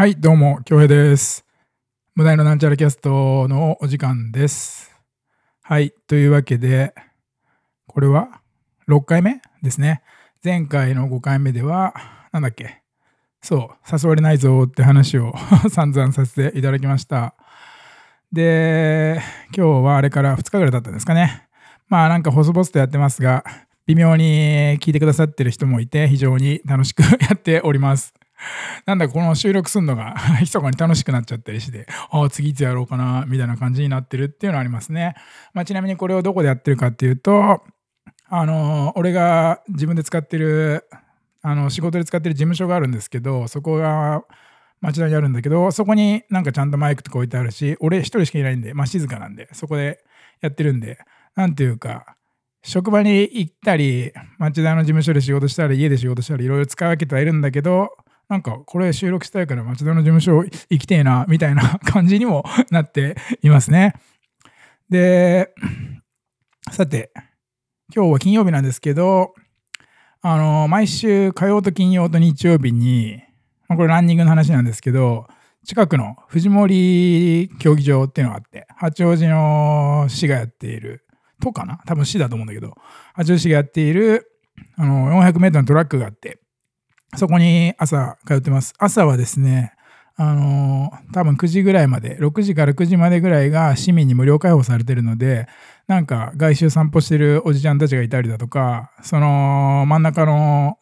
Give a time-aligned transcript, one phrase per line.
[0.00, 1.44] はい、どうも、京平です。
[2.14, 4.90] 無題のなんちゃらキャストのお時間です。
[5.60, 6.94] はい、というわけで、
[7.86, 8.40] これは
[8.88, 10.00] 6回目ですね。
[10.42, 11.92] 前回の5回目では、
[12.32, 12.80] なんだっけ、
[13.42, 15.34] そう、誘われないぞって話を
[15.68, 17.34] 散々させていただきました。
[18.32, 19.20] で、
[19.54, 21.46] 今日はあれから2日ぐらい経ったんですかね。
[21.90, 23.44] まあなんか細々とやってますが、
[23.84, 28.14] 微妙に聞いてくださってる人もいて、非常に楽しく やっております。
[28.86, 35.14] なんだこの収録するのが 密かに楽しくなっちゃったりして、ああ、次いつやろうかな、みたいな感じになってるっていうのはありますね。
[35.54, 37.62] まあ、ちなみにこれをどこでやってるかっていうと、
[38.28, 40.84] あの、俺が自分で使ってる、
[41.42, 44.22] あの、仕事で使ってる事務所があるんですけど、そこが
[44.80, 50.02] 町田にあるんだけど、そこになんかちゃんとマイクとか置いてあるし、俺一人しかいないんで、まあ静かなんで、そこで
[50.40, 50.98] やってるんで、
[51.34, 52.16] なんていうか、
[52.62, 57.90] 職場に行ったり、町田の事務所で仕事したり、家で仕事したり、いろいろ使い分けてはいるんだけど、
[58.30, 63.94] なんかこれ収録したいから町田の事務所行きてえな、みたいな感じにもなっていますね。
[64.88, 65.52] で、
[66.70, 67.10] さて、
[67.92, 69.34] 今日は金曜日なんですけど、
[70.22, 73.20] あの、毎週火曜と金曜と日曜日に、
[73.66, 75.26] これランニングの話なんですけど、
[75.64, 81.04] 近くの藤森競技場っていうのがあって、八王子の市がやっている、
[81.40, 81.80] とかな？
[81.84, 82.76] 多分市だと思うんだけど、
[83.12, 84.30] 八王子市がやっている、
[84.76, 86.38] あの、400メートルのトラックがあって、
[87.16, 88.74] そこに朝通ってます。
[88.78, 89.74] 朝はですね、
[90.16, 95.48] あのー多分9時ぐらいまで、6時から9時までぐらいが市民に無料開放されてるので、
[95.88, 100.78] なんか外周散歩してるおじちゃんたちがいたりだとか、その真ん中の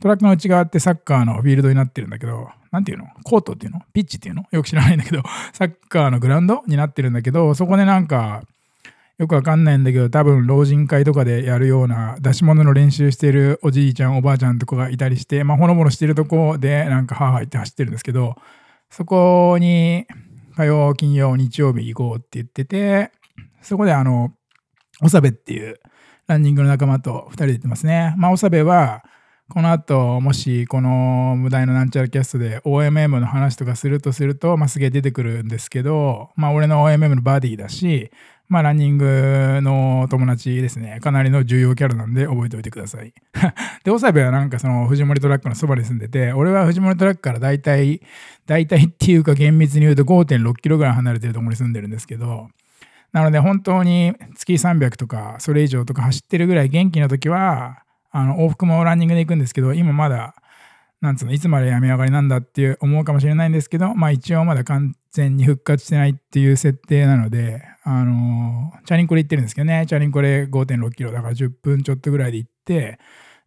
[0.00, 3.06] トラックの内側ってサッカーのフィールドになってるんだけど、なんていうの？
[3.24, 3.80] コートっていうの？
[3.92, 4.44] ピッチっていうの？
[4.50, 5.22] よく知らないんだけど、
[5.52, 8.42] サッカーのグラウンドになってるんだけど、そこでなんか、
[9.20, 18.36] よくわかんないんだけど、多分老人会とかでやるような出し物の練習してるおじいちゃん、おばあちゃんとかがいたりして、まあ、ほのぼのしてるとこで、なんか、はーはーって走ってるんですけど、
[18.88, 20.06] そこに、
[20.56, 23.12] 火曜、金曜、日曜日行こうって言ってて、
[23.60, 24.32] そこであの、
[25.02, 25.78] おさべっていう
[26.26, 28.14] ランニングの仲間と2人で行ってますね。
[28.16, 29.04] まあ、おさべは、
[29.50, 38.10] この後、もしこの無題のなんちゃらキャストで OMM の話とかするとすると、まあ、すげえ出てくるんですけど、まあ、俺の OMM のバディだし、
[38.50, 40.98] まあ、ランニングの友達ですね。
[41.00, 43.14] かなりの重要キャラなんで覚えておいてください。
[43.84, 48.02] で、おさべはなんかその藤森トラックのそばに住んでて、俺は藤森トラックから大体、
[48.46, 52.48] 大体っていうか厳密に言うと5.6キロぐらい離れてるところに住んでるんですけど、
[53.12, 60.34] なので本当に月300とかそれ以上とか走ってるぐらい元気な時は、あの往復もランニングで行くんですけど、今まだ、
[61.00, 72.98] なんつうの、いつまでやめ上がりなんだっていう思うかもしれないんですけど、まあ一応まだ完全に復活してないっていう設定なので、あのーチャリンコで行ってるんですけどね、チャリンコで5.6キロだから10分ちょっとぐらいで行って、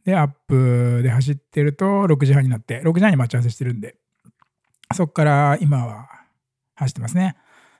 [0.04, 3.96] で、アップで走ってると6時半になって、6時半に待ち合わせしてるんで、
[4.94, 6.08] そこから今は
[6.76, 7.36] 走ってますね。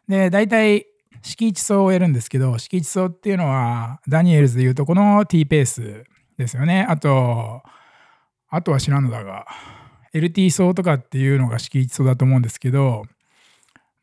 [0.08, 0.86] で、大体、
[1.22, 6.04] 敷地走をやるんですけど、敷地走っていうのは、ダニエルズでいうとこの T ペース
[6.38, 6.86] ですよね。
[6.90, 7.62] あと、
[8.56, 9.48] あとは知らんのだが、
[10.14, 13.02] LT 層とかっていうのが敷地層だと思うんですけど、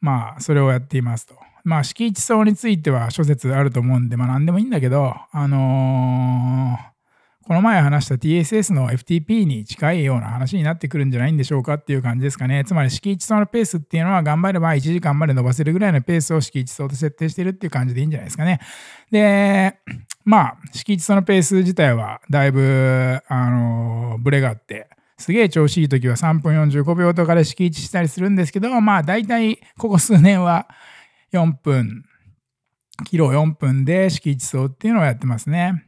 [0.00, 1.36] まあ、それをやっていますと。
[1.62, 6.99] まあ、敷地層については諸説あると思うんで、まあ、何でもいいんだけど、あのー
[7.46, 12.64] この前話した TSS の FTP に近いような話になってくるんじゃないんでしょうかっていう感じですかね。
[12.64, 18.60] つまり、敷地走のペースっていうのは頑張れば1時間まで伸ばせるぐらいのペースを敷地走と設定してるっていう感じでいいんじゃないですかね。
[19.10, 19.78] で、
[20.24, 30.68] まあ、敷地走のペース自体はだいぶ、あのブレがあって、すげえ調子いい時は3分45秒とかで敷地したりするんですけど、まあ大体ここ数年は
[31.32, 32.04] 4分、
[33.06, 35.84] キロ4分で敷地走っていうのをやってますね。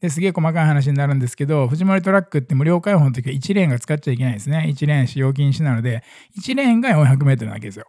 [0.00, 4.66] ですげえ細かい話になるんですけど、藤森トラックって無料開放の時は1レーンが使っちゃいけないですね。
[4.68, 6.02] 1レーン使用禁止なので、
[6.40, 7.86] 1レーンが400メートルなわけですよ。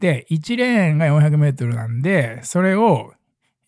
[0.00, 3.12] で、1レーンが400メートルなんで、それを、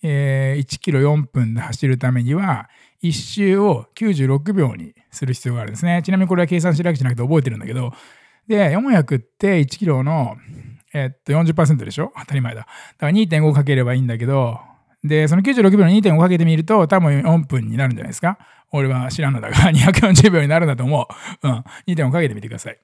[0.03, 2.69] えー1キロ4分で走るためには、
[3.03, 6.03] 1周を96秒にする必要があるんですね。
[6.05, 7.93] ちなみにこれは計算してるわけじゃなくて覚えてるんだけど、
[8.47, 10.37] で、400って1キロの、
[10.93, 12.13] えっと、40%でしょ？
[12.19, 12.61] 当たり前だ。
[12.63, 14.59] だから2.5かければいいんだけど、
[15.03, 18.39] で、その96秒の2.5かけてみると、多分4分になるんじゃないですか？
[18.73, 21.09] 俺は知らんのだが、 240秒になるんだと思
[21.43, 21.49] う。
[21.49, 21.65] うん。
[21.89, 22.79] 2.5かけてみてください。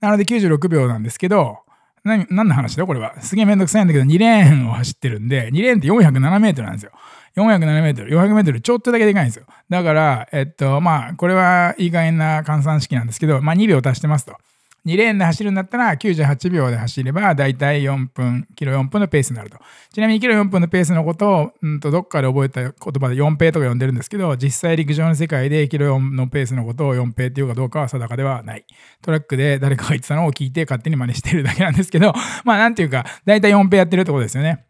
[0.00, 1.58] なので96秒なんですけど、
[2.04, 2.86] 何何の話だ？
[2.86, 3.20] これは。
[3.20, 6.92] すげえめんどくさいんだけど、2レーンを走ってるんで、2レーンって407メートルなんですよ。
[7.36, 9.46] 407メートル、400メートルちょっとだけでかいんですよ。
[9.70, 14.36] だから、えっと、まあ、これはいい加減な換算式なんですけど、まあ2秒足してますと。
[14.84, 19.58] 2レーンで走るんだったら98秒で走れば大体4分、キロ4分のペースになると。
[19.92, 28.64] ちなみにキロ4分のペースのことを、うんとどっかで覚えた言葉で4ペーとか呼んでるんですけど、実際陸上の世界でキロ4のペースのことを4ペーっていうかどうかは定かではない。
[29.02, 32.12] トラックで誰かが言ってたのを聞いて勝手に真似してるだけなんですけど、
[32.44, 34.64] まあなんていうか、大体4ペーやってるってことですよね。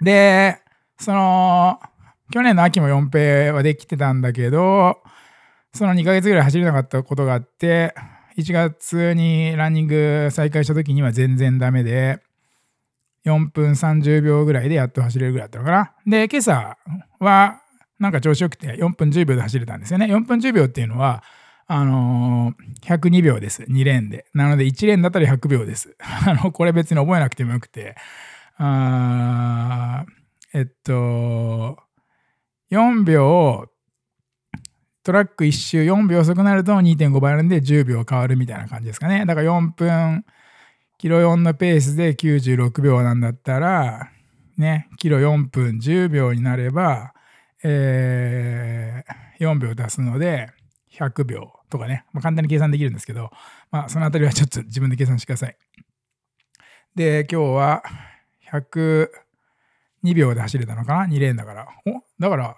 [0.00, 0.58] で、
[0.98, 1.78] その、
[2.32, 5.02] 去年の秋も4ペーはできてたんだけど、
[5.74, 7.94] その2ヶ月ぐらい走れなかったことがあって、
[8.36, 12.20] 1月にランニング再開した時には全然ダメで、
[13.24, 15.94] 4分30秒ぐらいでやっと走れるぐらいだったのかな。
[16.06, 16.76] で、今朝
[17.20, 17.60] は
[17.98, 20.06] なんか調子よくて4分10秒で走れたんですよね。
[20.06, 21.22] 4分10秒っていうのは、
[21.66, 23.62] あのー、102秒です。
[23.62, 24.26] 2レーンで。
[24.34, 25.96] なので1レーンだったら100秒です。
[26.00, 27.96] あの、これ別に覚えなくてもよくて。
[28.56, 30.04] あ
[30.52, 31.78] えっと、
[32.70, 33.68] 4秒
[35.04, 39.26] トラック1周4秒遅くなると2.5倍あるんで10秒変わるみたいな感じですかね。
[39.26, 40.24] だから4分
[40.96, 44.10] キロ4のペースで96秒なんだったら、
[44.56, 47.12] ね、キロ4分10秒になれば、
[47.62, 50.50] えー、4秒出すので
[50.92, 53.30] 100秒とかね、まあ、簡単に計算できるんですけど、
[53.70, 55.56] まあ、そのあたりはちょっと自分で計算してください。
[56.94, 57.82] で、今日は
[58.50, 61.68] 102秒で走れたのかな ?2 レーンだから。
[61.86, 62.56] おだから、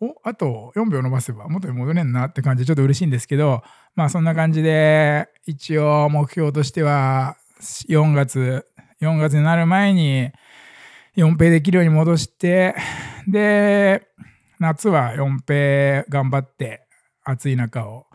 [0.00, 3.62] おあと4秒伸ばせば元に戻れんなって感じでちょっと嬉しいんですけど、
[3.94, 8.66] まあそんな感じで、一応目標としては、4月、
[9.00, 10.30] 4月になる前に
[11.16, 12.74] 4ペできるように戻して、
[13.26, 14.06] で、
[14.58, 16.86] 夏は4ペ頑張って、
[17.24, 18.06] 暑い中を。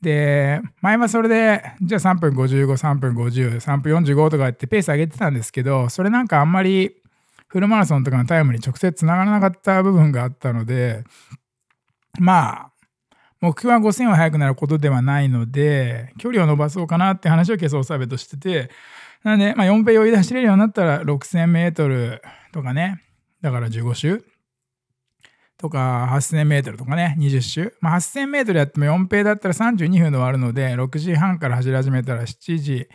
[0.00, 6.92] で、前はそれで、じゃあ3分55、3分50、3分45とかってペース上げてたんですけど、それなんかあんまり
[7.48, 11.02] フルマラソンとかのタイムに直接つながらなかった部分があったので、
[12.18, 12.72] まあ、
[13.40, 18.70] 目標は5000は速くなることではないので、距離を伸ばそうかなって話をケソーサベとしてて、
[19.22, 22.22] なので、まあ、4ペ余裕で走れるようになったら6000メートル
[22.52, 23.02] とかね、
[23.40, 24.24] だから15周
[25.56, 27.74] とか8000メートルとかね、20周。
[27.80, 32.88] まあ、8000メートルやっても4ペだったら32分で終わるので、6時半から走り始めたら7時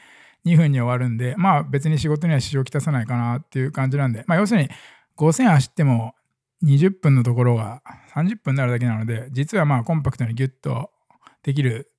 [0.46, 4.70] 2分に終わるんで、まあ別に仕事には支障をきたさないかなっていう感じなんで、まあ要するに
[5.18, 6.16] 5000走っても
[6.64, 7.82] 20分のところが
[8.14, 10.90] 30分になるだけなので、実はまあコンパクトにギュッと
[11.44, 11.90] できる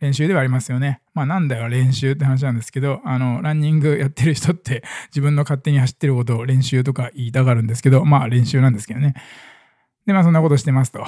[0.00, 1.02] 練習ではありますよね。
[1.14, 9.14] まあなんだよ練習って話なんですけど、あの、ランニングやってる人って自分の勝手に走ってることを練習とか言いたがるんですけど、まあ練習なんですけどね。
[10.06, 11.04] で、まあそんなことしてますと。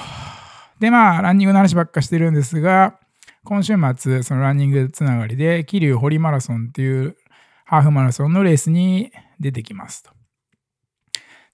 [0.78, 2.98] で、まあランニングの話ばっかしてるんですが、
[3.44, 7.16] 今週末、そのランニングつながりで、桐生堀マラソンっていう
[7.64, 9.10] ハーフマラソンのレースに
[9.40, 10.10] 出てきますと。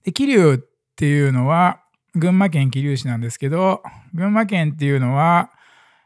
[0.03, 0.59] で、桐生っ
[0.95, 1.81] ていうのは、
[2.13, 3.81] 群馬県桐生市なんですけど、
[4.13, 5.49] 群馬県っていうのは、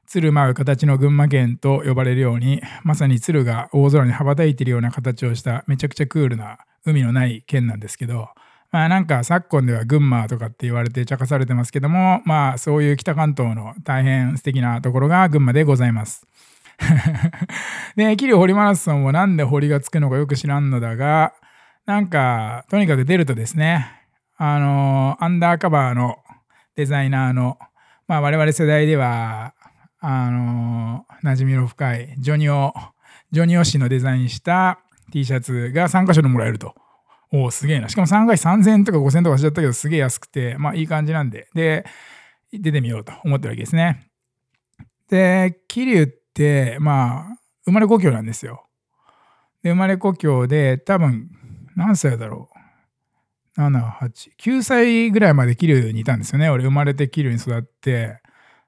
[0.08, 8.30] 鶴舞う形の群馬県と呼ばれるように、まさに鶴が大空に羽ばたいているような形をしためちゃくちゃクールな海のない県なんですけど、
[8.74, 16.26] まあなんか昨今では群馬とかって言われて茶化されてますけども、まあそういう北関東の大変素敵なところが群馬でございます。
[17.96, 21.34] で、 桐生堀マラソンもなんで堀がつくのかよく知らんのだが、
[21.86, 23.86] なんかとにかく出るとですね、
[24.38, 26.18] あの、アンダーカバーの
[26.76, 27.60] デザイナーの、
[28.08, 29.54] まあ我々世代では、
[30.00, 32.74] あの、馴染みの深いジョニオ、
[33.32, 34.80] ジョニオ氏のデザインした
[35.12, 36.74] T シャツが3箇所でもらえると。
[37.34, 37.90] おお、すげえな。
[37.90, 41.84] しかも3回3000円とか5000円とかしちゃったけど、すげえ安くて、まあいい感じなんで、で、
[42.54, 44.08] 出てみようと思ってるわけですね。
[45.10, 48.68] で、桐生って、まあ、生まれ故郷なんですよ。
[49.64, 51.32] で、生まれ故郷で、多分、
[51.76, 52.50] 何歳だろ
[53.58, 53.62] う。
[53.62, 56.50] 7、8、9歳ぐらいまで桐生にいたんですよね。
[56.50, 58.22] 俺、生まれて桐生に育って。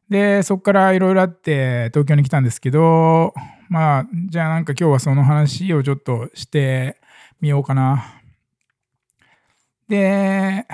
[0.10, 3.34] で、そこからいろいろあって東京に来たんですけど、
[3.70, 7.00] まあ、じゃあなんか今日はその話をちょっとして
[7.42, 8.22] みようかな。
[9.88, 10.66] で、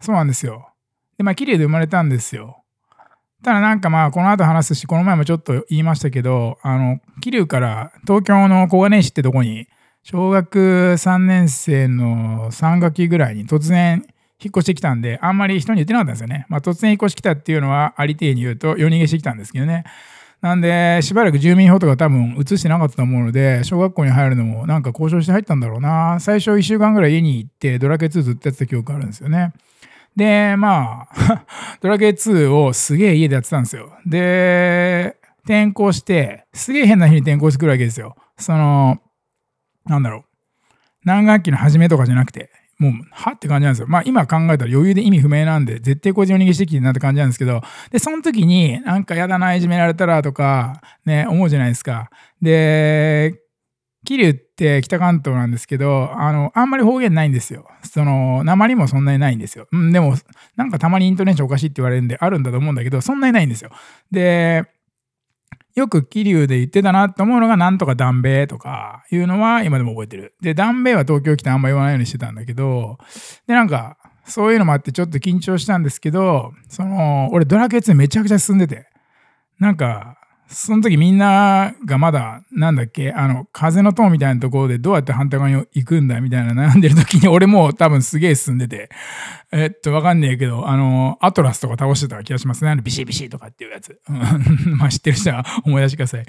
[0.00, 0.68] そうなんですよ。
[1.18, 2.62] で、まあ、綺麗で生まれたんですよ。
[3.42, 9.66] ただなんかまあ、この後話すし、この前もちょっと言いましたけど、あの、桐生から東京の小金井市ってとこに、
[10.04, 14.04] 小学3年生の3学期ぐらいに突然
[14.40, 16.46] 引っ越してきたんで、あんまり人に言ってなかったんですよね。
[16.48, 19.84] まあ、突然引っ越してきたっていうのは、ありていに言うと、夜逃げしてきたんですけどね。
[20.42, 26.18] なんで、しばらく住民票とか多分移してなかったと思うので、小学校に入るのもなんか交渉して入ったんだろうな。
[26.18, 29.52] 最初1週間ぐらい家に行ってドラケ2ずっとやってた記憶あるんですよね。
[30.16, 31.44] で、まあ、
[31.80, 33.92] ドラケ2をすげえ家でやってたんですよ。
[34.04, 38.16] で、転校して、すげえ変な日に転校してくるわけですよ。
[38.36, 38.98] その、
[39.86, 40.24] なんだろう。
[41.04, 42.50] 何学期の初めとかじゃなくて、
[42.90, 43.32] もう、は？
[43.32, 43.86] って感じなんですよ。
[43.88, 52.10] まあ今考えたら余裕で意味不明なんで、絶対こいつに逃げしてきてなって感じなんですけど、で、その時になんかやだな、いじめられたらとか、ね、思うじゃないですか。
[52.40, 53.38] で、
[54.04, 57.68] 桐生って北関東なんですけど、あの、あんまり方言ないんですよ。
[57.84, 59.68] その、鉛もそんなにないんですよ。
[59.70, 60.16] うん、でも、
[60.56, 63.70] なんかたまにイントネーションおかしいって言われるんで、あるんだと思うんだけど、そんなにないんですよ。
[64.10, 64.64] で、
[65.74, 70.34] よく桐生で言ってたなと思うのが、なんとかダンベとかいうのは今でも覚えてる。
[70.40, 72.98] で、ダンベは東京来てあんま言わないようにしてたんだけど、
[73.46, 78.86] で、なんか、そういうのもあってちょっと緊張したんですけど、その、俺ドラケツめちゃくちゃ進んでて、
[79.58, 80.18] なんか、
[80.52, 88.90] その時みんながまだ、なんだっけ、あの、風の塔みたいなところでどうやって反対側に行くんだみたいな悩んでる時に、俺も多分すげえ進んでて、
[89.50, 92.70] えっと、わかんねえけど、あの、アトラスとか倒してた気がしますね。
[92.70, 93.98] あの、ビシビシとかっていうやつ。
[94.76, 96.24] まあ知ってる人は 思い出してください。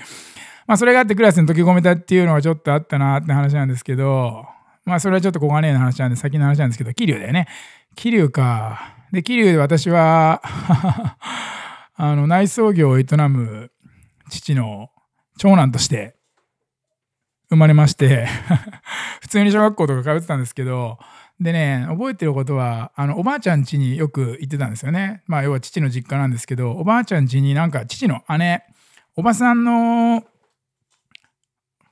[0.66, 4.46] まあそれがあってクラスに溶け込めたっていうのがちょっとあったなって話なんですけど、
[4.86, 7.48] まあそれはちょっと小金井の話なんで先の話なんですけど、桐生だよね。
[7.96, 8.96] 桐生か。
[9.12, 10.42] で、桐生で私は
[11.96, 13.72] あの、内装業を営む
[14.34, 14.90] 父の
[15.38, 16.16] 長男として
[17.50, 18.28] 生まれまして
[19.22, 20.98] 普通に小学校とか通ってたんですけど、
[21.40, 25.24] でね、覚えてることは、あの、おばあちゃん家によく行ってたんですよね。
[25.28, 28.64] まあ、要は父の実家なんですけど、おばあちゃん家になんか父の姉、
[29.16, 30.24] おばさんの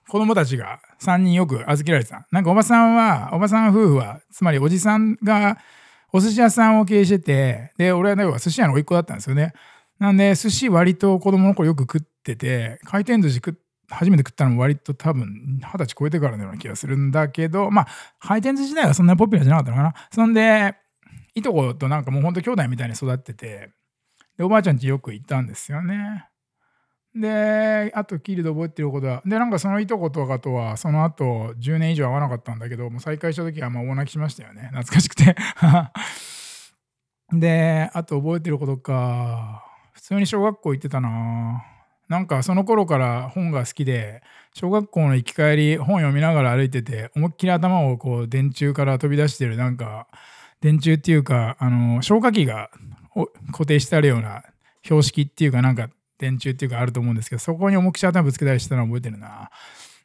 [0.07, 2.27] 子供たちが3人よく預けられてた。
[2.31, 5.57] なんかおばさんは、おばさん夫婦は、つまりおじさんが
[6.11, 9.53] お寿司屋さんを経営してて、で、俺は寿司屋の甥っ子だったんですよね。
[9.99, 13.57] なんで、寿司割と子供の頃よく食っててて、回転寿司食
[13.91, 17.87] 初めて食ったのも割と多分二十歳超えてからのような気がするんだけど、まあ、
[18.19, 19.93] 回転寿司自体はそんなにポピュラーじゃなかったのかな。
[20.11, 20.75] そんで、
[21.35, 23.71] いとことなんかもうほんと兄弟みたいに育ってて、
[24.37, 26.27] で、おばあちゃんちよく行ったんですよね。
[27.13, 34.69] で、あと、キルで覚えてることは、で、なんかそのいとことかとは、その後、10年以上会わなかったんだけど、もう再会した時は、まあ、大泣きしましたよね。
[34.71, 35.35] 懐かしくて。
[37.37, 39.65] で、あと覚えてることか。
[39.93, 41.61] 普通に小学校行ってたな
[42.11, 44.21] なんかその頃から本が好きで
[44.53, 50.07] 小学校の行き帰り本読みながら歩いてて思いっきり頭をこう電柱から飛び出してるなんか
[50.59, 52.69] 電柱っていうかあの消火器が
[53.53, 54.43] 固定してあるような
[54.83, 59.49] 標識っていうかなんか電柱っていうかあると思うんですけどそこに重くし頭ぶつけたりしたの覚えてるな。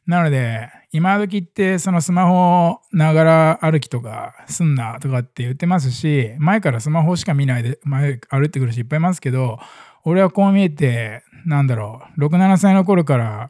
[0.05, 9.59] なので今時ってそのスマホながら歩きとかすんなとかって言ってますし前からスマホしか見ないで前歩いてくる人いっぱいいますけど
[10.03, 13.49] 俺はこう見えて、なんだろう、6、7歳の頃から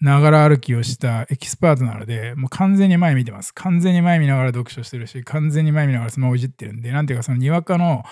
[0.00, 3.52] ながら歩きをしたエキスパートなので、もう完全に前見てます。
[3.54, 8.04] 完全に前見ながら読書してるし、完全に前見ながらスマホいじってるんで、なんていうかそのにわかの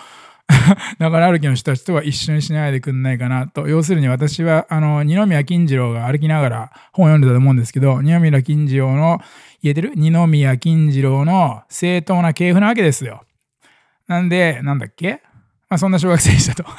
[0.98, 3.68] ながら歩きの人たちとは一緒にしないでくんないかなと。
[3.68, 9.20] 要するに私は、あの、二宮金次郎が歩きながら本を読んでたと思うんですけど、二宮金次郎の、
[9.62, 9.92] 言えてる？
[9.96, 13.24] 二宮金次郎の正当な系譜なわけですよ。
[14.06, 15.22] なんで、なんだっけ？
[15.68, 16.64] あ、そんな小学生でしたと。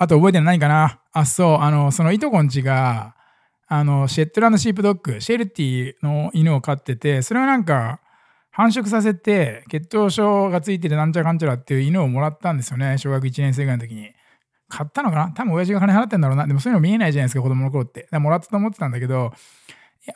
[0.00, 3.14] あと覚えてるの何かなあ、そう、あの、そのいとこんちが、
[3.66, 8.00] あの、シェットランドシープドッグ、シェルティの犬を飼ってて、それをなんか、
[8.50, 14.12] 繁殖させて、血統症がついてるなんちゃかんちゃらっていう犬をもらったんですよね、小学1年生ぐらいの時に。
[14.70, 15.32] 買ったのかな？
[15.32, 16.46] 多分親父が金払ってんだろうな。
[16.46, 18.02] でもそういうの見えないじゃないですか、子供の頃って。
[18.02, 19.32] だからもらったと思ってたんだけど、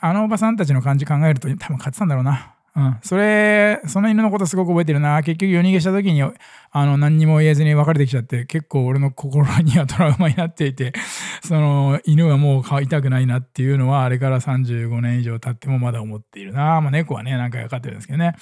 [0.01, 2.52] あのおばさんたちの感じ考えると多分買ってたんだろうな。
[2.75, 5.21] うん、それ、その犬のことすごく覚えてるな。
[5.21, 10.91] 結局夜逃げした時に、あの、何にも言えずに別れてきちゃって、結構俺の心にはトラウマになっていて、
[11.45, 16.81] その、犬はもう飼いたくないなっていうのは、あれから35年以上経ってもまだ思っているな。
[16.81, 18.33] まあ、猫はね、何回か飼ってるんですけどね。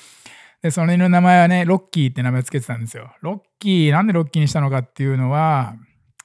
[0.61, 3.11] で、その犬の名前はね、ロッキーって名前を付けてたんですよ。
[3.21, 5.75] ロッキー、なんでロッキーにしたのかっていうのは、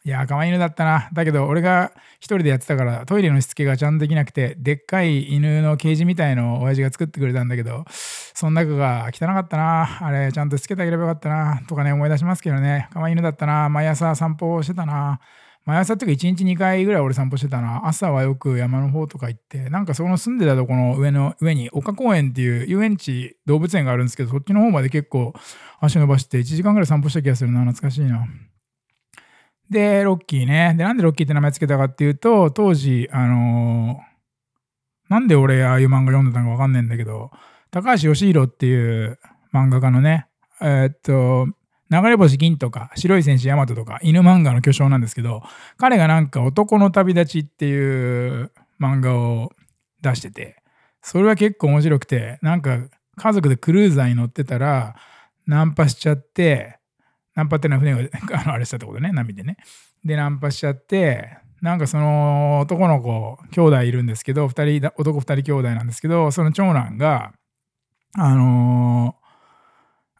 [0.07, 1.09] いや、可愛い犬だったな。
[1.13, 9.99] だけど、俺が一人でやってたから、トイレのしつけがちゃんとできなくて、でっかい犬のケージみたいのを親父が作ってくれたんだけど、その中が汚かったな。
[10.01, 11.61] あれ、ちゃんとしつけてあげればよかったな。
[11.67, 12.89] とかね、思い出しますけどね。
[12.93, 13.69] 可愛い犬だったな。
[13.69, 15.19] 毎朝散歩してたな。
[15.65, 17.89] 毎朝っていうか1日2回ぐらい俺散歩してたな。
[17.89, 25.35] 朝はよく山の方とか行って、なんかその住んでたとこの上の上に丘公園っていう遊園地動物園があるんですけど、そっちの方まで結構
[25.81, 27.65] 足伸ばして1時間ぐらい散歩した気がするな。
[27.65, 28.25] 懐かしいな。
[29.71, 30.75] で、ロッキーね。
[30.77, 37.31] で、なんでロッキーって名前つけたかっていうと、当時、あのー、なんで俺ああいう漫画読んでたのかわかんないんだけど、
[37.71, 39.19] 高橋義弘っていう
[39.53, 40.27] 漫画家のね、
[40.61, 41.47] えー、っと、
[41.91, 45.43] 流れ星銀とか、白い戦士ヤマトとか、犬漫画の巨匠なんですけど、
[45.77, 49.53] 彼がなんか男の旅立ちっていう漫画を
[50.03, 50.63] 出してて、
[51.03, 52.79] それは結構面白くて、なんか
[53.17, 54.97] 家族でクルーザーに乗ってたら、
[55.47, 56.79] ナンパしちゃって、
[57.37, 57.99] ナンパってのは船を
[58.47, 59.59] あれしたってことね、波でね。
[60.05, 67.33] で、ナンパしちゃって、なんかその男の子、兄弟いるんですけど、2人、男2人兄弟なんですけど、その長男が、
[68.15, 69.17] あの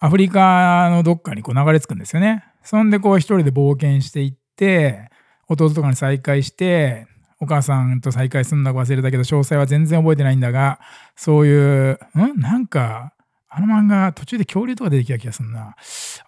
[0.01, 2.45] ー、アフリカのどっかにこう流れ着くんですよね。
[2.63, 5.11] そんでこう一人で冒険していって、
[5.49, 7.07] 弟とかに再会して、
[7.41, 10.81] お母さんと再会するのか忘れたけど、詳細は全然覚えてないんだが、
[11.15, 12.41] そういう、ん？
[12.41, 13.13] なんか、
[13.57, 15.77] あの漫画途中で恐竜とか出てきた気がするな。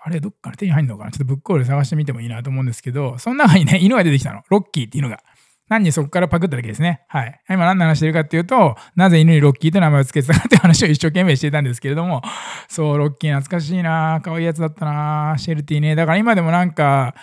[0.03, 1.11] あれ、どっから手に入んのかな？
[1.11, 4.45] ちょっとブックオール探してみてもいいなと思うんですけど、その中にね、 犬が出てきたの。
[4.49, 5.21] ロッキーっていうのが。
[5.69, 7.03] 何にそこからパクっただけですね。
[7.09, 7.41] はい。
[7.51, 12.23] 今何の話してるかっていうと、なぜ犬にロッキーって名前を付けてたかっていう話を一生懸命してたんですけれども、
[12.67, 15.95] そう、ロッキー懐かしいな可愛いやつだったなシェルティね。
[15.95, 17.15] だから今でもなんか、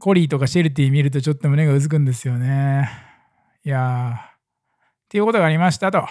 [0.00, 2.90] コリーとかシェルティ見るとちょっと胸がうずくんですよね。
[3.64, 4.14] いやー。
[4.16, 4.18] っ
[5.08, 6.08] ていうことがありましたと。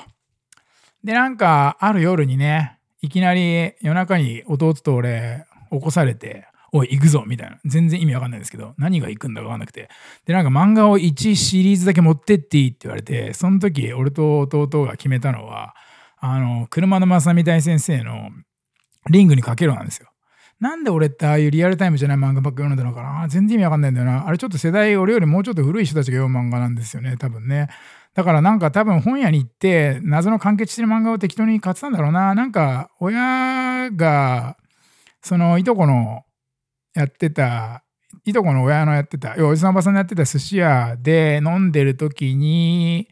[1.03, 7.58] で、なんか、ある夜にね、いきなり夜中に弟と俺起こされて、おい、行くぞみたいな。
[7.65, 9.89] 全然意味わかんないんですけど、何が行くんだかわかんなくて。
[10.25, 15.75] で、なんか漫画を1シリーズだけ持ってっていいって言われて、その時、俺と弟が決めたのは、
[16.20, 18.29] あの、車の正美大先生の
[19.10, 20.08] リングにかけろなんですよ。
[20.60, 23.27] なんで俺ってああいうリアルタイムじゃない漫画ばっか読んでるのかな？
[23.27, 24.27] 全然意味わかんないんだよな。
[24.27, 27.67] あれちょっと世代、俺よりもうちょっと古い人たちが読む漫画なんですよね、多分ね。
[28.13, 32.35] だからなんか多分本屋に行って謎の完結してる漫画を適当に買ってたんだろうな。
[32.35, 34.57] なんか親が
[35.23, 36.23] そのいとこの
[36.93, 37.83] やってた、
[38.25, 43.07] いとこの親のやってた、おじさんおばさんのやってた寿司屋で飲んでる時に、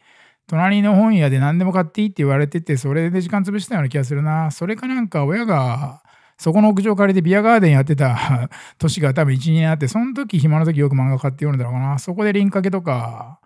[0.46, 4.50] 隣の本屋で何でも買っていいって言われてて、それで時間潰したような気がするな。
[4.50, 6.02] それかなんか親が、
[6.36, 11.98] そこの屋上借りてビアガーデンやってた 年が多分1、2年あって、その時暇の時よく漫画買って読んだろうな。
[11.98, 13.38] そこで輪掛けとか、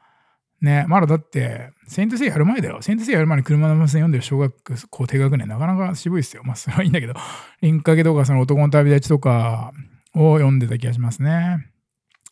[0.64, 2.80] ね、まだだって、セイントセイやる前だよ。
[2.80, 6.42] セイントセイやる前に車の無線読んでる小学校低学年、なかなか渋いですよ。
[6.44, 7.14] まあ、それはいいんだけど、
[7.61, 9.73] 輪掛けとか、その男の旅立ちとか
[10.14, 11.66] を読んでた気がしますね。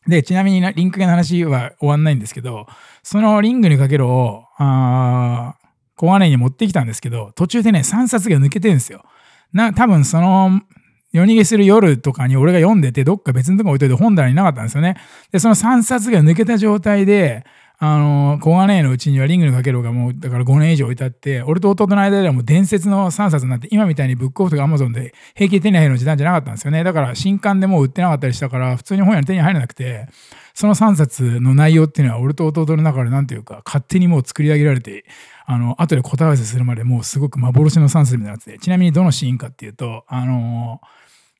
[0.07, 2.65] で、ちなみにリン掛けの話は終わんないんですけど、
[3.03, 5.55] そのリングにかけるを、あ
[5.95, 9.05] 小金井に持ってきたんですけど、途中でね、3冊が抜けてるんですよ。
[9.53, 10.61] な、多分その、
[11.13, 14.97] 夜逃げする夜とかに俺が読んでて、どっか別のとこ置いといて本棚になかったんですよね。
[15.31, 17.45] で、その3冊が抜けた状態で、
[17.85, 26.81] あの、小金井のうちにはリングのかけろがもう、だから5年以上置いてあって、俺と弟の間ではもう伝説の3冊になって、今みたいにブックオフとかアマゾンで平気で手に入るの時代じゃなかったんですよね。
[26.85, 30.07] だから新刊でもう売ってなかったりしたから、普通に本屋に手に入らなくて、
[30.53, 35.03] その3冊の内容っていうのは、俺と弟の中でなんていうか、勝手にもう作り上げられて、
[35.45, 40.79] あの、後で答え合わせするまでもうすごく幻の3冊みたいになってて、ちなみにどのシーンかっていうと、あの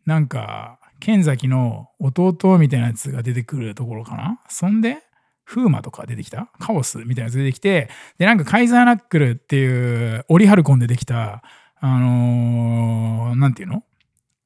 [0.06, 4.98] なんか、剣崎の弟みたいなやつが出てくるところかなそんで、
[5.44, 6.50] フーマとか出てきた？
[6.60, 11.44] カオスみたいなやつ出てきて、で、なんかカイザーナックルっていう、オリハルコンでできた、
[11.80, 13.84] あのー、なんていうの？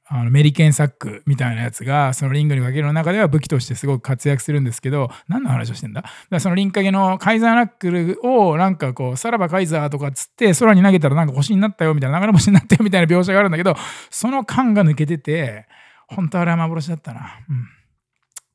[0.09, 6.01] あのメリケンサックみたいなやつがそのリングにかけるの中では武器としてすごく活躍するんですけど何の話をしてんだ？
[6.01, 13.75] だからそのリンカゲのカイザーナックルをなんかこうさらばカイザーとかっつって空に投げたらなんか星になったよみたいな流れ星になったよみたいな描写があるんだけど
[14.09, 15.67] その感が抜けてて
[16.07, 17.41] 本当あれは幻だったな。
[17.49, 17.67] うん、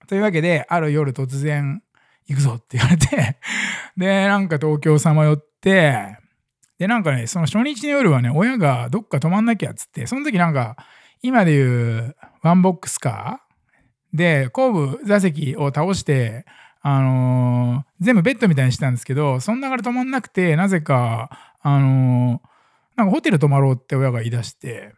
[0.06, 1.82] というわけである夜突然
[2.26, 3.38] 行くぞって言われて
[3.96, 6.18] で、なんか東京さまよって、
[6.78, 10.76] で、なんかね、その初日の夜はね、親がどっか泊まんなきゃっつって、その時なんか、
[11.22, 16.44] 今でいうワンボックスカーで、後部座席を倒して、
[16.80, 22.48] あのー、全部ベッドみたいにしたんですけど、その流れ止まんなくて、なぜか、あのー、
[22.96, 24.92] なんかホテル泊まろうって親が言い出して、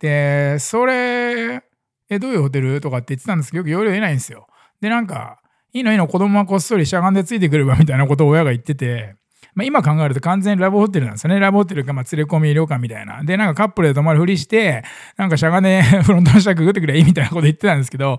[0.00, 1.62] で、それ、
[2.10, 2.80] え、どういうホテル？
[2.80, 4.48] とかって言ってたんですけど、よく夜言えないんですよ。
[4.80, 5.41] で、なんか、
[5.72, 9.16] いいのいいの子供はこっそりしゃがんでついてくればみたいなことを親が言ってて、
[9.54, 11.38] まあ、今考えると完全にラブホテルなんですよね。
[11.38, 13.22] ラブホテルかまあ連れ込み旅館みたいな。
[13.22, 14.82] で、なんかカップルで泊まるふりして、
[15.16, 18.16] なんかしゃがね フロントの下くぐってくれいいみたいなこと言ってたんですけど、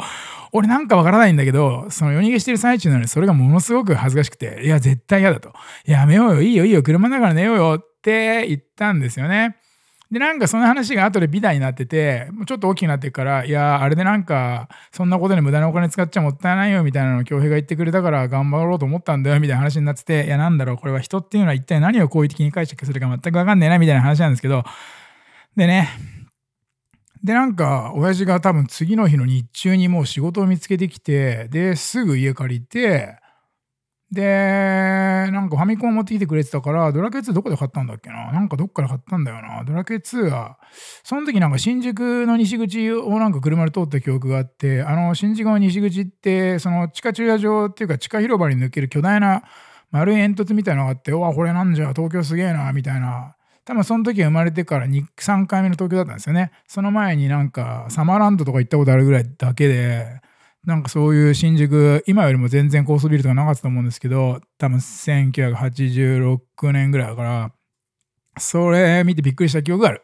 [0.52, 5.54] 俺なんかわからないんだけど、その夜逃げしてる最中なのにそれがものすごく恥ずかしくて、いや、絶対嫌だと。
[5.86, 9.58] やめようよ、いいよ、いいよ、車の中で寝ようよって言ったんですよね。
[10.14, 24.64] で、なんかその話が後で美談になってて、ちょっと大きくなってから、いや、あれでなんか、そんなことに無駄なお金使っちゃもったいないよみたいなのを恭平が言ってくれたから頑張ろうと思ったんだよみたいな話になってて、いや、なんだろう、これは人っていうのは一体何を好意的に解釈するか全くわかんねえなみたいな話なんですけど、
[25.56, 25.90] でね、
[27.24, 33.18] で、なんか、親父が多分次の日の日中にもう仕事を見つけてきて、で、すぐ家借りて、
[34.14, 38.32] で、なんかファミコン持ってきてくれてたから、ドラケ2どこで買ったんだっけな？
[38.32, 39.64] なんかどっから買ったんだよな。
[39.64, 40.60] ドラケ2は、
[41.04, 49.44] その時なんか新宿の西口をなんか車で通った記憶があって、あの新宿の西口って、その地下駐車場っていうか地下広場に抜ける巨大な
[49.92, 53.36] 丸い煙突みたいなのがあって、うわ、これなんじゃ、東京すげえな、みたいな。
[53.66, 56.52] 多分その時生まれてから2、3回目の東京だったんですよね。
[56.68, 60.20] その前になんかサマーランドとか行ったことあるぐらいだけで、
[60.66, 67.52] なんかそういう新宿、今よりも全然高層ビルとかなかったと思うんですけど、多分1986年ぐらいだから、
[68.38, 70.02] それ見てびっくりした記憶がある。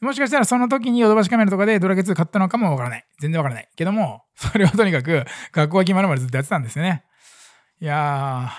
[0.00, 3.06] もしかしたらその時にヨドバシカメラとかでドラケ2買ったのかもわからない。
[3.20, 3.68] 全然わからない。
[3.76, 7.04] けども、それをとにかく学校が決まるまでずっとやってたんですよね。
[7.80, 8.50] いや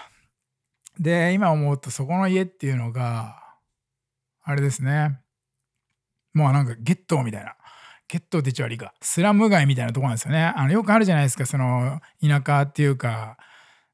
[0.99, 3.35] ーで、今思うとそこの家っていうのが、
[4.43, 5.19] あれですね。
[6.33, 7.55] もうなんかゲットみたいな。
[8.07, 8.93] ゲットって言っちゃ悪いか。
[9.01, 10.53] スラム街みたいなとこなんですよね。
[10.55, 13.37] あのよくあるじゃないですか、その田舎っていうか、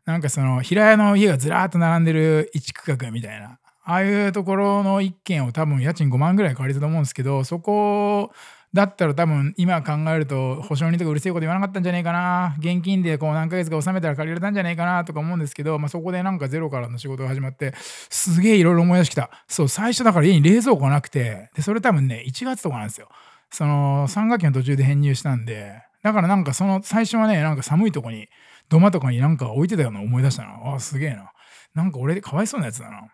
[0.05, 3.59] なんかその平屋の家がずらーっと並んでる一区画みたいな。
[3.83, 8.31] ああいうところの一軒を多分家賃5万ぐらい借りたと思うんですけど、そこ
[8.73, 17.73] だったら多分今考えると保証人とかうるせえこと言わなかったんじゃねえかな現金でこう何ヶ月か納めたら借りられたんじゃねえかなとか思うんですけど、まあ、そこでなんかゼロからの仕事が始まって
[18.09, 23.09] すげえいろいろ思い出してきたそう最初だから家に冷蔵庫がなくてでそれ多分ね1月とかなんですよ
[23.51, 28.27] その3学期の途中で編入したんでだからなんかその最初はねなんか寒いとこに
[28.69, 31.31] 土間とかになんか置いてたような思い出したなあすげえな。
[31.73, 33.11] なんか俺かわいそうなやつだな。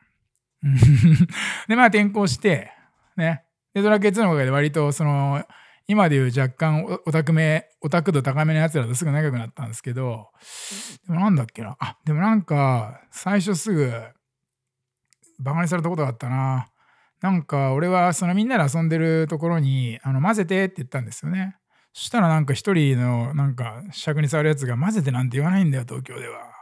[1.68, 2.72] でまあ転校して
[3.18, 3.44] ね。
[3.74, 5.44] で、ドラケ2のおかげで割とその、
[5.88, 10.30] 今でいう若干オタクめ、オタク度高めのやつらとすぐ仲良くなったんですけど、
[11.08, 11.76] でもなんだっけな。
[11.80, 13.92] あ、でもなんか、最初すぐ、
[15.40, 16.70] バカにされたことがあったな。
[17.22, 21.58] なんか、俺はそのみんなで遊んでるところに、あの、混ぜてって言ったんですよね。
[21.96, 26.56] そしたらなんか一人のなんか尺に触るやつが混ぜてなんて言わないんだよ、東京では。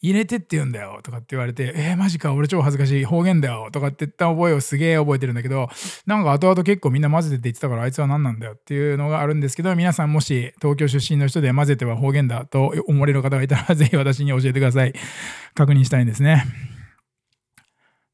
[0.00, 5.70] 入れてって言うんだよとかって言われて、えー、マジか、俺超恥ずかしい、方言だよとかって言った覚えをすげえ覚えてるんだけど、
[6.06, 14.92] なんか後々結構みんな混ぜてって言ってたから、あいつは何なんだよっていうのがあるんですけど、皆さんもし東京出身の人で混ぜては方言だと思われる方がいたら、ぜひ私に教えてください。
[15.54, 16.44] 確認したいんですね。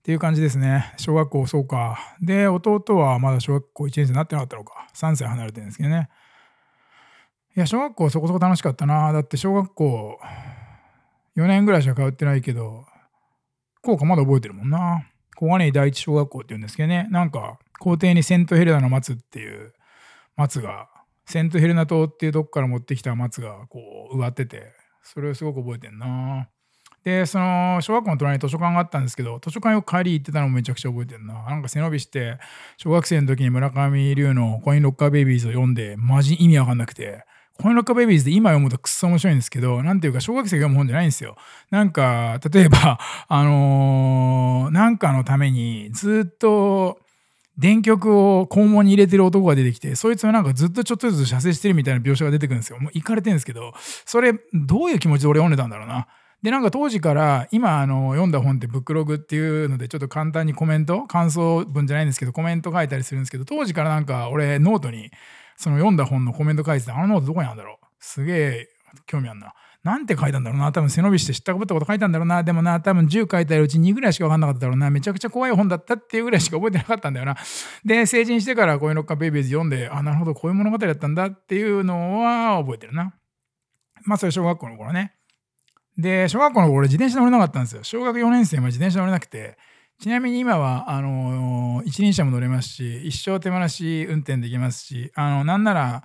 [0.04, 0.92] っていう感じですね。
[0.98, 1.98] 小学校、そうか。
[2.20, 4.86] で、弟はまだ小学校1年生になってなかったのか。
[4.92, 6.10] 3歳離れてるんですけどね。
[7.56, 9.14] いや、小学校そこそこ楽しかったな。
[9.14, 10.20] だって小学校、
[11.38, 12.84] 4年ぐらいしか通ってないけど、
[13.80, 15.08] 校歌まだ覚えてるもんな。
[15.36, 19.72] 小金井第一小学校って言うんですけどね、なんか校庭にセントヘレナの松っていう
[20.36, 20.90] 松が、
[21.24, 23.80] セントヘレナ島っていうとこから持ってきた松がこ
[24.12, 26.50] う植わってて、それをすごく覚えてんな。
[27.04, 31.34] で、その小学校の隣に図書館があったんですけど、図書館を帰り行ってたのもめちゃくちゃ覚えてんな。
[31.34, 32.38] なんか背伸びして、
[32.78, 37.24] 小学生の時に村上龍のコインロッカーベイビーズを読んで、マジ意味わかんなくて、
[37.60, 41.36] コインロッカーベイビーズで今読むとくっそ面白いんですけど、なんていうか小学生が読む本じゃないんですよ。
[41.70, 46.98] なんか、例えば、 あのー、なんかのためにずっと
[47.58, 52.80] 電極を肛門に入れてる男が出てきて、そいつはなんかずっとちょっとずつ射精してるみたいな描写が出てくるんですよ。
[52.80, 56.08] もう行かれてるんですけど、それどういう気持ちで俺読んでたんだろうな。
[56.44, 65.10] で、なんか当時から今あの読んだ本ってブックログっていうのでちょっと簡単にコメント、感想文じゃないんですけどコメント書いたりするんですけど、当時からなんか俺ノートに
[65.56, 67.86] その読んだ本のコメント書いてたあのノートどこにあるんだろう？
[67.98, 68.68] すげえ
[69.06, 69.54] 興味あるな。
[69.84, 70.70] なんて書いたんだろうな？
[70.70, 72.42] 多分背伸びして知ったかぶったこと書いたんだろうな？
[72.42, 74.90] でもな、多分10書いたうち2ぐらいしか分かんなかっただろうな？
[74.90, 77.36] めちゃくちゃ怖い本だったっていうぐらいしか覚えてなかったんだよな。
[77.86, 83.14] で、成人してからコインロッカー・ベイビーズ読んで、あ、なるほど、こういう物語だったんだっていうのは覚えてるな。
[84.04, 85.14] まあ、それ小学校の頃ね。
[85.96, 87.84] で、小学校の頃俺自転車乗れなかったんですよ。
[87.84, 89.56] 小学4年生は自転車乗れなくて、
[90.00, 96.02] ちなみに今は、あの一輪車も乗れますし、一生手放し運転できますし、あの、なんなら、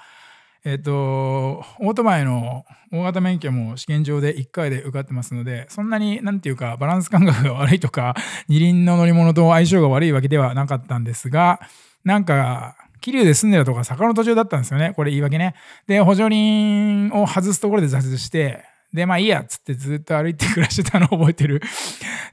[0.65, 8.13] えっ、と、オートバイの大型免許も試験場で1回で受かってますので、そんなになんていうかバランス感覚が悪いとか、
[8.49, 11.62] 二輪の乗り物と相性が悪いわけではなかったんですが、
[12.04, 14.93] なんか、桐生で住んでたとか坂の途中だったんですよね。
[14.93, 15.56] これ言い訳ね。
[15.88, 21.62] で、補助輪を外すところで挫折して、で、まあいいやっつってずっと歩いて暮らしてたのを覚えてる。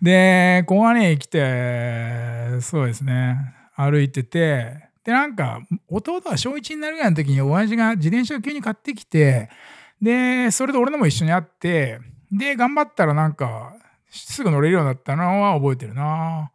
[0.01, 3.37] で、小金井来て、そうですね、
[3.75, 9.49] 歩いてて、で、なんか、弟が小1になるぐらいの時に親父が自転車を急に買ってきて、
[10.03, 12.01] で、それで俺のも一緒に会って、
[12.33, 13.75] で、頑張ったらなんか、
[14.11, 16.51] すぐ乗れるようになったのは覚えてるな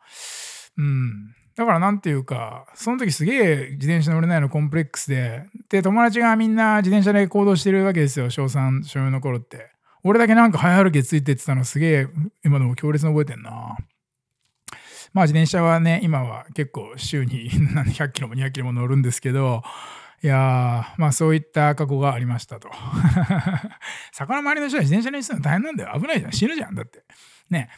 [0.78, 1.36] うん。
[1.56, 9.70] だからなんていうか、その時すげえ自転車乗れないのコンプレックスで、で、友達がみんな自転車で行動してるわけですよ、小3、小4の頃って。
[10.04, 12.08] 俺だけなんか早歩きついてってたのすげえ
[12.44, 13.78] 今でも強烈に覚えてんな。
[15.14, 19.62] まあ自転車はね、今は結構週に 100キロも200キロも乗るんですけど、
[20.24, 22.70] いやまあそういった過去がありましたと。
[24.14, 26.00] 坂の周りの人は自転車にするの大変なんだよ。
[26.00, 26.32] 危ないじゃん。
[26.32, 26.76] 死ぬじゃん。
[26.76, 27.04] だって。
[27.50, 27.70] ね。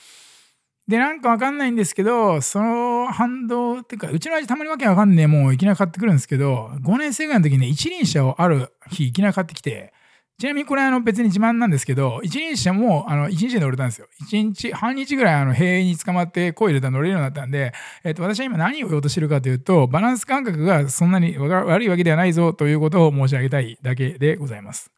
[0.88, 9.94] で、なんかわかんないんですけど、その反動っていうか、うちの味たまにわけわかんねえもういきなり買ってくるんですけど、5年生ぐらいの時にね、一輪車をある日いきなり買ってきて、
[10.44, 14.08] ちなみにこれあの別に自慢なんですけど、一輪車もあの一日で乗れたんですよ。
[14.20, 17.72] 一日、半日ぐらいあの塀に捕まってこう入れたら乗れるようになったんで、
[18.04, 24.92] えっと、私は今何を言おうとしてるかというと、バランス感覚がそんなに悪いわけではないぞということを申し上げたいだけでございます。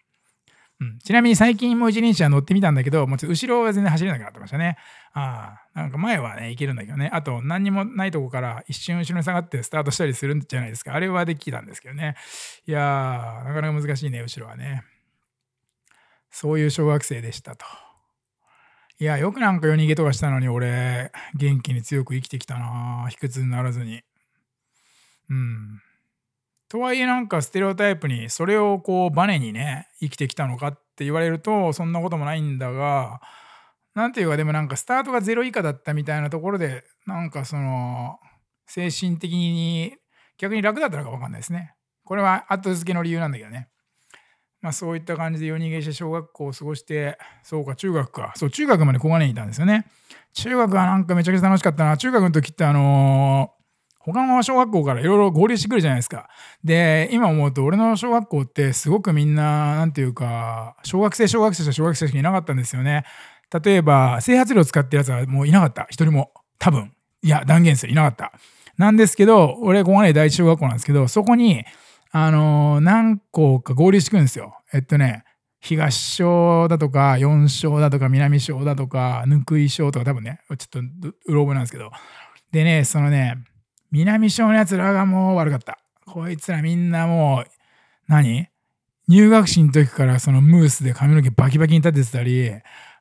[0.81, 4.77] うん、ちなみに最近も一輪車乗ってみたんだけど、もうちょっと後ろは全然走れなくなってましたね。
[5.13, 7.11] ああ、なんか前はね、いけるんだけどね。
[7.13, 10.95] あと、何にもないとこから一瞬後ろに下がってスタートしたりするんじゃないですか。
[10.95, 12.15] あれはできたんですけどね。
[12.65, 14.81] いやー、なかなか難しいね、後ろはね。
[16.37, 17.65] そういう小学生でしたと
[18.99, 24.03] いや、よくなんか夜逃げとかしたのに、俺、元気に強く生きてきたな卑屈にならずに。
[25.29, 25.81] うん。
[26.67, 33.21] とはいえなんかステレオタイプにそれをこうバネにね生きてきたのかって言われるとそんなこともないんだが
[33.93, 38.17] 何ていうかでもなんかスタートが0以下だったみたいなところでなんかその
[38.65, 39.95] 精神的に
[40.37, 41.75] 逆に楽だったのか分かんないですね。
[42.03, 43.69] これは後付けの理由なんだけどね。
[44.65, 49.85] まあそういった感じで夜逃げして小学校を過ごしてそうか中学かそう中学まで小金井にいたんですよね。
[50.33, 51.97] 中学はなんかめちゃくちゃ楽しかったな。
[51.97, 53.55] 中学の時ってあのー
[53.99, 56.29] 他の小学校からいろいろ合流してくるじゃないですか。
[56.63, 63.03] で、今思うと俺の小学校ってすごくみんな、なんていうか、小学生、小学生と小学生しかいなかったんですよね。
[63.63, 65.87] 例えば、整髪料使ってるやつはもういなかった。
[65.89, 66.31] 一人も。
[66.59, 66.93] 多分。
[67.23, 67.93] いや、断言する。
[67.93, 68.31] いなかった。
[68.77, 71.65] なんですけど、俺、ここまで第一小学校なんですけど、そこに、
[72.17, 74.57] あのー、何校か合流してくるんですよ。
[74.71, 75.25] えっとね、
[75.59, 80.79] 東小だとか、四小だとか、南小だとか、ぬくい小とか、多分ね、ちょっと
[81.25, 81.91] うろ覚えなんですけど。
[82.53, 83.43] でね、そのね、
[83.91, 85.77] 南小のやつらがもう悪かった。
[86.05, 87.51] こいつらみんなもう、
[88.07, 88.47] 何？
[89.09, 92.49] 入学式の時からそのムースで髪の毛バキバキに立ててたり、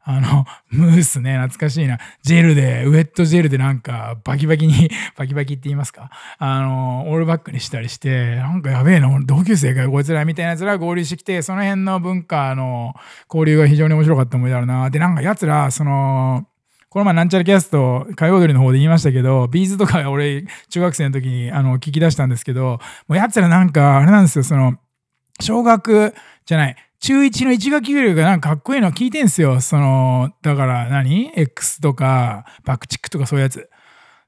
[0.07, 1.99] あの、ムースね、懐かしいな。
[2.23, 6.11] ジェルで、ウェットジェルでなんか、バキバキに バキバキって言いますか？
[6.39, 12.95] あの、オールバックにしたりして、なんかやべえな、同級生かよ、こいつらみたいなやつら合流してきて、その辺の文化の
[13.33, 14.91] 交流が非常に面白かった思い出あるな。
[14.91, 16.47] で、なんか奴ら、その、
[16.91, 24.75] この前なんちゃらキャスト、火曜日の方で言いましたけど、ビーズとか俺、中学生の時にあの聞き出したんですけど、もうやつらなんか、あれなんですよ、その、
[25.41, 26.15] 小学
[26.47, 29.61] じゃない、中1の1学期ぐらいがなんかかっこいいの聞いてんすよ。
[29.61, 33.69] その、だから何 ?X とか、バックチックとかそういうやつ。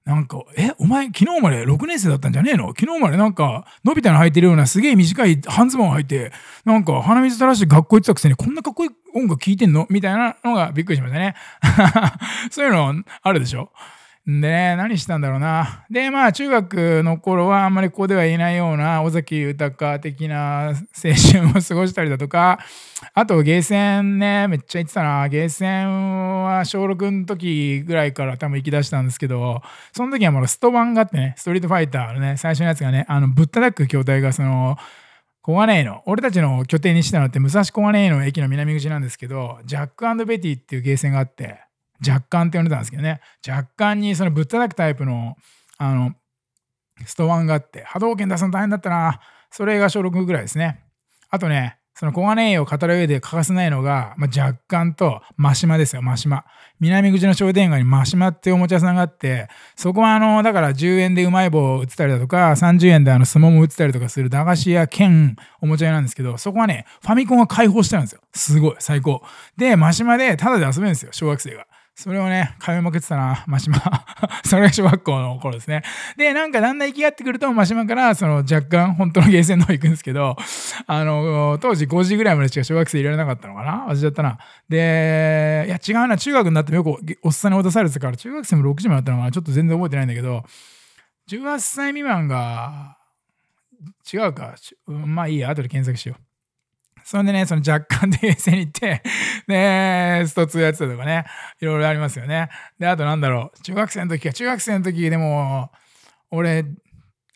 [0.04, 2.68] なんか、え、お前昨日まで6年生だったんじゃねえの？
[2.78, 6.32] 昨日までなんか、のび太の履いてるようなすげえ短い半ズボン履いて、
[6.64, 9.86] なんか鼻水垂らして学校行ってたくせにこんなかっこいい音楽聴いてんの？
[9.90, 11.34] みたいなのがびっくりしましたね。
[12.52, 13.70] そういうのあるでしょ？
[14.26, 15.84] でね、何したんだろうな。
[15.88, 20.74] で、まあ、中学の頃はあんまりここでは言えないような尾崎豊的な青
[21.14, 22.58] 春を過ごしたりだとか、
[23.14, 25.28] あと、ゲーセンね、めっちゃ行ってたな。
[25.28, 29.62] ゲーセンは小6の時ぐらいから多分行き出したんですけど、
[29.92, 34.76] その時はまだストバンがあってね、ストリートファイターのね、最初のやつがね、あの、ぶったたく筐体がその、
[35.42, 41.60] 小金井の、俺たちの拠点にしたのって武蔵小金井の駅の南口なんですけど、ジャックベティっていうゲーセンがあって、
[42.06, 45.36] 若干って呼んでたんですけどね、若干にそのぶったたくタイプの、
[45.78, 46.12] あの、
[47.04, 49.20] ストワンがあって、波動拳出すの大変だったな。
[49.50, 50.82] それが小6ぐらいですね。
[51.30, 56.44] あとね、その小金井を語る上で欠かせないのが、まあ、若干と真島ですよ、真島。
[56.78, 68.20] 南口の商店街に真島っていうおもちゃ屋さんがあって、そこはあの、だから10円でうまい棒を売ってたりだとか、30円であの相撲も売ってたりとかする駄菓子屋兼おもちゃ屋なんですけど、そこはね、ファミコンが開放してるんですよ。
[68.34, 69.22] すごい、最高。
[69.56, 71.66] で、真島でタダで遊べるんですよ、小学生が。
[71.98, 73.80] それをね、通いまくってたな、真島。
[74.44, 75.82] それが小学校の頃ですね。
[76.18, 80.36] で、なんかだんだん行きがってくると、真島から、その若干、本当のゲーセンの方行くんですけど、
[80.86, 84.36] あの、当時5時ぐらいまでしか小学生入れられなかったのかな忘れちゃったな。
[84.68, 90.44] で、いや、違うな、中学になってもよくおっさんに落とされてたから、中学生も6時までだったのかなちょっと全然覚えてないんだけど、
[91.30, 92.98] 18歳未満が、
[94.12, 94.54] 違うか。
[94.86, 96.25] まあいいや、後で検索しよう。
[97.06, 99.00] それでね、その若干で衛星に行って、
[99.46, 101.24] で、スト2やってたとかね、
[101.60, 102.48] いろいろありますよね。
[102.80, 105.70] で、あとなんだろう、中学生の時か、中学生の時でも、
[106.32, 106.64] 俺、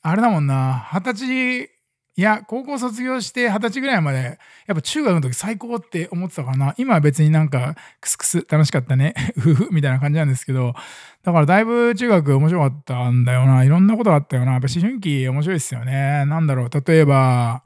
[0.02, 1.68] あれだもんな、二十歳、い
[2.16, 6.74] や、高校卒業して二十歳ぐらいまで、やっぱ中学の時最高って思ってたからな。
[6.76, 10.74] 今は別になんか、クスクス楽しかったね、 ふふみたいな感じなんですけど、
[11.22, 13.62] だからだいぶ中学面白かったんだよな。
[13.62, 14.54] いろんなことがあったよな。
[14.54, 16.24] やっぱ思春期面白いですよね。
[16.26, 17.62] なんだろう、例えば、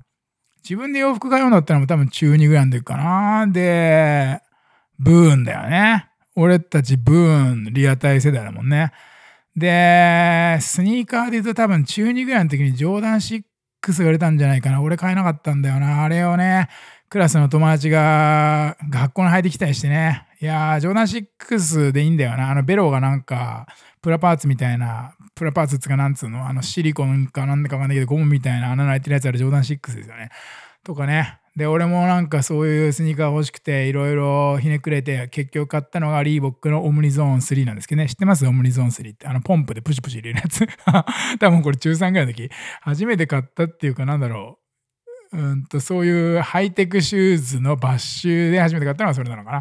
[0.64, 3.46] 自分で洋服買うんだったのもう多分中2ぐらいの時かな。
[3.46, 4.40] で、
[4.98, 6.08] ブーンだよね。
[6.36, 8.90] 俺たちブーン、リアタイ世代だもんね。
[9.54, 13.44] で、スニーカーで言うと多分中2ぐらいの時にジョーダン6
[14.02, 14.80] が売れたんじゃないかな。
[14.80, 16.02] 俺買えなかったんだよな。
[16.02, 16.70] あれをね、
[17.10, 20.26] クラスの友達が学校に履いてきたりしてね。
[20.40, 22.50] いやー、ジョーダン6でいいんだよな。
[22.50, 23.66] あのベロがなんか、
[24.00, 30.30] プラパーツみたいなプラパーツつかなんつうのあのシリコンかなんだかわかんないけどゴムみたいな穴の開いてるやつあるジョーダン6ですよね。
[30.84, 31.38] とかね。
[31.56, 38.08] で、俺もなんかそういうスニーカー欲しくていろいろひねくれて結局買ったのがリーボックのオムニゾーン3なんですけどね。
[38.08, 39.26] 知ってますオムニゾーン3って。
[39.26, 40.66] あのポンプでプシプシ入れるやつ。
[41.38, 42.50] 多分これ中3ぐらいの時
[42.82, 44.63] 初めて買ったっていうかなんだろう。
[45.34, 49.58] うんと、そういうハイテクシューズのバッシュで初めて買ったのはそれなのかな。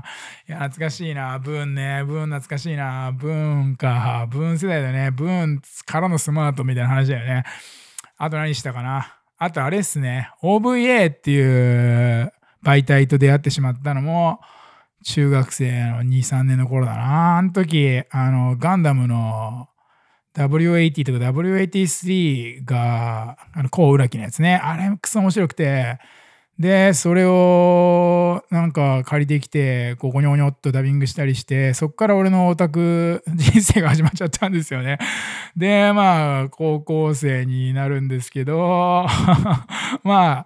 [0.47, 1.39] いや、懐かしいな。
[1.39, 2.03] ブーンね。
[2.05, 3.11] ブーン懐かしいな。
[3.11, 4.27] ブーンか。
[4.29, 5.09] ブーン世代だね。
[5.09, 7.43] ブーンからのスマートみたいな話だよね。
[8.17, 9.17] あと何したかな。
[9.39, 10.29] あとあれっすね。
[10.43, 12.31] OVA っていう
[12.63, 14.41] 媒体と出会ってしまったのも、
[15.03, 17.37] 中学生の2、3年の頃だな。
[17.37, 19.69] あの時、あの、ガンダムの
[20.35, 24.55] W80 とか W83 が、あの、コウウラキのやつね。
[24.55, 25.99] あれ、くそ面白くて、
[26.59, 34.99] で、それをなんか借りてきて、こう、ゴニョゴニョっとダビングしたりして、そっから俺のオタク 人生が始まっちゃったんですよね。
[35.55, 39.07] で、まあ、高校生になるんですけど、
[40.03, 40.45] ま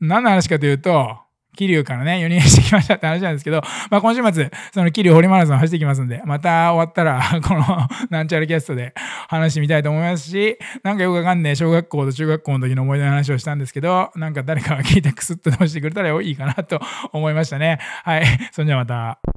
[0.00, 1.23] 何の話かというと、
[1.56, 7.64] 桐生からね、4人してきましたって話なんですけど、まあ今週末、その桐生堀マラソン走ってきますんで、また終わったら、 この
[8.10, 8.94] なんちゃらキャストで
[9.28, 16.80] 話してみたいと思いますし、なんかよくわかんねえ小学校と中学校の時の思い出の話をしたんですけど、なんか誰かが聞いてクスッと直してくれたらいいかなと
[17.12, 17.78] 思いましたね。
[18.04, 18.24] はい。
[18.52, 19.33] そんじゃまた。